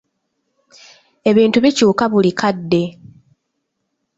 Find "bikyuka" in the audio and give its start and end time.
1.63-2.03